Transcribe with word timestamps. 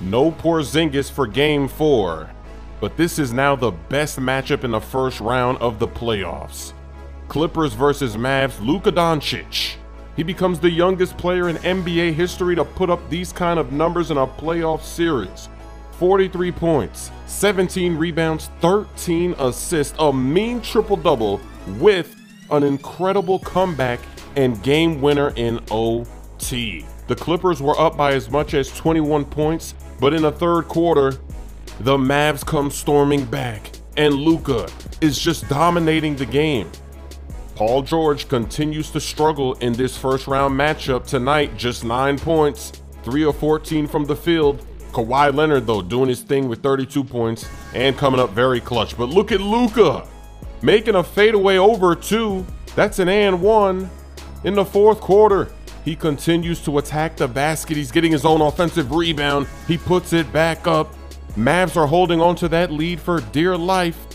No 0.00 0.32
Porzingis 0.32 1.10
for 1.10 1.26
game 1.26 1.68
four, 1.68 2.30
but 2.80 2.96
this 2.96 3.18
is 3.18 3.34
now 3.34 3.54
the 3.54 3.70
best 3.70 4.18
matchup 4.18 4.64
in 4.64 4.70
the 4.70 4.80
first 4.80 5.20
round 5.20 5.58
of 5.58 5.78
the 5.78 5.88
playoffs. 5.88 6.72
Clippers 7.28 7.74
versus 7.74 8.16
Mavs, 8.16 8.58
Luka 8.64 8.90
Doncic. 8.90 9.74
He 10.16 10.22
becomes 10.22 10.58
the 10.58 10.70
youngest 10.70 11.18
player 11.18 11.50
in 11.50 11.56
NBA 11.56 12.14
history 12.14 12.56
to 12.56 12.64
put 12.64 12.88
up 12.88 13.10
these 13.10 13.30
kind 13.32 13.60
of 13.60 13.72
numbers 13.72 14.10
in 14.10 14.16
a 14.16 14.26
playoff 14.26 14.82
series. 14.82 15.50
43 15.98 16.50
points, 16.50 17.10
17 17.26 17.94
rebounds, 17.94 18.48
13 18.60 19.34
assists, 19.38 19.94
a 19.98 20.10
mean 20.10 20.62
triple 20.62 20.96
double 20.96 21.42
with 21.78 22.16
an 22.50 22.62
incredible 22.62 23.38
comeback 23.38 24.00
and 24.34 24.62
game 24.62 25.02
winner 25.02 25.34
in 25.36 25.60
OT. 25.70 26.86
The 27.10 27.16
Clippers 27.16 27.60
were 27.60 27.76
up 27.76 27.96
by 27.96 28.12
as 28.12 28.30
much 28.30 28.54
as 28.54 28.70
21 28.70 29.24
points, 29.24 29.74
but 29.98 30.14
in 30.14 30.22
the 30.22 30.30
third 30.30 30.68
quarter, 30.68 31.18
the 31.80 31.96
Mavs 31.96 32.46
come 32.46 32.70
storming 32.70 33.24
back, 33.24 33.72
and 33.96 34.14
Luka 34.14 34.68
is 35.00 35.18
just 35.18 35.48
dominating 35.48 36.14
the 36.14 36.24
game. 36.24 36.70
Paul 37.56 37.82
George 37.82 38.28
continues 38.28 38.92
to 38.92 39.00
struggle 39.00 39.54
in 39.54 39.72
this 39.72 39.96
first 39.96 40.28
round 40.28 40.54
matchup 40.54 41.04
tonight, 41.04 41.56
just 41.56 41.82
9 41.82 42.16
points, 42.16 42.80
3 43.02 43.24
of 43.24 43.36
14 43.38 43.88
from 43.88 44.04
the 44.04 44.14
field. 44.14 44.64
Kawhi 44.92 45.34
Leonard, 45.34 45.66
though, 45.66 45.82
doing 45.82 46.10
his 46.10 46.22
thing 46.22 46.48
with 46.48 46.62
32 46.62 47.02
points 47.02 47.44
and 47.74 47.98
coming 47.98 48.20
up 48.20 48.30
very 48.30 48.60
clutch. 48.60 48.96
But 48.96 49.06
look 49.06 49.32
at 49.32 49.40
Luka 49.40 50.06
making 50.62 50.94
a 50.94 51.02
fadeaway 51.02 51.56
over 51.56 51.96
two. 51.96 52.46
That's 52.76 53.00
an 53.00 53.08
and 53.08 53.42
one 53.42 53.90
in 54.44 54.54
the 54.54 54.64
fourth 54.64 55.00
quarter. 55.00 55.48
He 55.84 55.96
continues 55.96 56.60
to 56.64 56.78
attack 56.78 57.16
the 57.16 57.28
basket. 57.28 57.76
He's 57.76 57.90
getting 57.90 58.12
his 58.12 58.24
own 58.24 58.40
offensive 58.40 58.92
rebound. 58.92 59.46
He 59.66 59.78
puts 59.78 60.12
it 60.12 60.32
back 60.32 60.66
up. 60.66 60.94
Mavs 61.36 61.76
are 61.76 61.86
holding 61.86 62.20
on 62.20 62.36
to 62.36 62.48
that 62.48 62.70
lead 62.70 63.00
for 63.00 63.20
dear 63.20 63.56
life. 63.56 64.06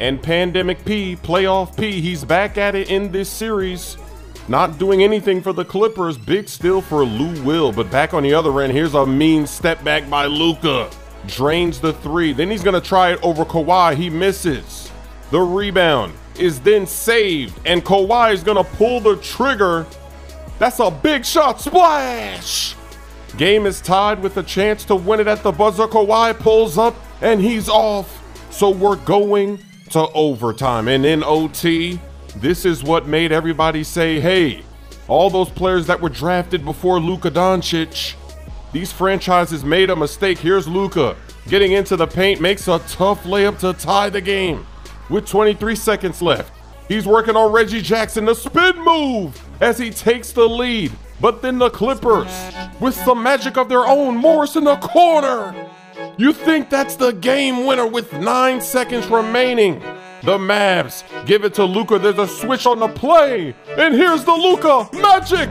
And 0.00 0.22
Pandemic 0.22 0.84
P, 0.84 1.16
Playoff 1.16 1.76
P, 1.76 2.00
he's 2.00 2.24
back 2.24 2.56
at 2.56 2.74
it 2.74 2.90
in 2.90 3.10
this 3.12 3.28
series. 3.28 3.96
Not 4.48 4.78
doing 4.78 5.02
anything 5.02 5.42
for 5.42 5.52
the 5.52 5.64
Clippers. 5.64 6.16
Big 6.16 6.48
steal 6.48 6.80
for 6.80 7.04
Lou 7.04 7.42
Will. 7.42 7.70
But 7.70 7.90
back 7.90 8.14
on 8.14 8.22
the 8.22 8.32
other 8.32 8.60
end, 8.60 8.72
here's 8.72 8.94
a 8.94 9.04
mean 9.04 9.46
step 9.46 9.84
back 9.84 10.08
by 10.08 10.26
Luka. 10.26 10.88
Drains 11.26 11.80
the 11.80 11.92
three. 11.92 12.32
Then 12.32 12.50
he's 12.50 12.62
going 12.62 12.80
to 12.80 12.86
try 12.86 13.12
it 13.12 13.20
over 13.22 13.44
Kawhi. 13.44 13.94
He 13.94 14.08
misses. 14.08 14.90
The 15.30 15.40
rebound 15.40 16.14
is 16.38 16.60
then 16.60 16.86
saved. 16.86 17.60
And 17.66 17.84
Kawhi 17.84 18.32
is 18.32 18.42
going 18.42 18.56
to 18.56 18.70
pull 18.76 19.00
the 19.00 19.16
trigger. 19.16 19.84
That's 20.58 20.80
a 20.80 20.90
big 20.90 21.24
shot. 21.24 21.60
Splash! 21.60 22.74
Game 23.36 23.66
is 23.66 23.80
tied 23.80 24.20
with 24.20 24.36
a 24.36 24.42
chance 24.42 24.84
to 24.86 24.96
win 24.96 25.20
it 25.20 25.28
at 25.28 25.42
the 25.42 25.52
buzzer. 25.52 25.86
Kawhi 25.86 26.38
pulls 26.38 26.76
up 26.78 26.96
and 27.20 27.40
he's 27.40 27.68
off. 27.68 28.22
So 28.50 28.70
we're 28.70 28.96
going 28.96 29.62
to 29.90 30.08
overtime. 30.12 30.88
And 30.88 31.06
in 31.06 31.22
OT, 31.22 32.00
this 32.36 32.64
is 32.64 32.82
what 32.82 33.06
made 33.06 33.30
everybody 33.30 33.84
say, 33.84 34.20
hey, 34.20 34.62
all 35.06 35.30
those 35.30 35.48
players 35.48 35.86
that 35.86 36.00
were 36.00 36.08
drafted 36.08 36.64
before 36.64 37.00
Luka 37.00 37.30
Doncic, 37.30 38.14
these 38.72 38.92
franchises 38.92 39.64
made 39.64 39.90
a 39.90 39.96
mistake. 39.96 40.38
Here's 40.38 40.66
Luka 40.66 41.16
getting 41.48 41.72
into 41.72 41.96
the 41.96 42.06
paint, 42.06 42.40
makes 42.40 42.68
a 42.68 42.78
tough 42.80 43.24
layup 43.24 43.58
to 43.60 43.72
tie 43.72 44.10
the 44.10 44.20
game. 44.20 44.66
With 45.08 45.26
23 45.26 45.74
seconds 45.74 46.20
left, 46.20 46.52
he's 46.88 47.06
working 47.06 47.36
on 47.36 47.52
Reggie 47.52 47.82
Jackson, 47.82 48.24
the 48.24 48.34
spin 48.34 48.82
move 48.82 49.40
as 49.60 49.78
he 49.78 49.90
takes 49.90 50.32
the 50.32 50.48
lead. 50.48 50.92
But 51.20 51.42
then 51.42 51.58
the 51.58 51.70
Clippers, 51.70 52.32
with 52.80 52.94
some 52.94 53.22
magic 53.22 53.56
of 53.56 53.68
their 53.68 53.86
own, 53.86 54.16
Morris 54.16 54.56
in 54.56 54.64
the 54.64 54.76
corner. 54.76 55.54
You 56.16 56.32
think 56.32 56.70
that's 56.70 56.96
the 56.96 57.12
game 57.12 57.66
winner 57.66 57.86
with 57.86 58.12
nine 58.12 58.60
seconds 58.60 59.06
remaining? 59.08 59.80
The 60.22 60.36
Mavs 60.36 61.04
give 61.26 61.44
it 61.44 61.54
to 61.54 61.64
Luka. 61.64 61.98
There's 61.98 62.18
a 62.18 62.26
switch 62.26 62.66
on 62.66 62.80
the 62.80 62.88
play, 62.88 63.54
and 63.76 63.94
here's 63.94 64.24
the 64.24 64.32
Luka 64.32 64.88
magic. 64.92 65.48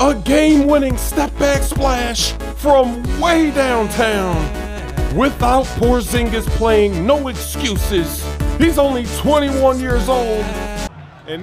A 0.00 0.14
game-winning 0.14 0.96
step-back 0.96 1.62
splash 1.62 2.32
from 2.56 3.02
way 3.20 3.50
downtown. 3.50 4.57
Without 5.14 5.64
Porzingis 5.78 6.46
playing, 6.50 7.06
no 7.06 7.28
excuses. 7.28 8.24
He's 8.58 8.78
only 8.78 9.06
21 9.16 9.80
years 9.80 10.08
old 10.08 10.44